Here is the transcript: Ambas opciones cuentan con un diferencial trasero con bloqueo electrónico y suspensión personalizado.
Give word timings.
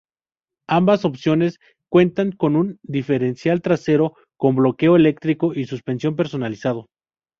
Ambas 0.67 1.05
opciones 1.05 1.59
cuentan 1.87 2.31
con 2.31 2.55
un 2.55 2.79
diferencial 2.81 3.61
trasero 3.61 4.15
con 4.35 4.55
bloqueo 4.55 4.95
electrónico 4.95 5.53
y 5.53 5.65
suspensión 5.65 6.15
personalizado. 6.15 6.87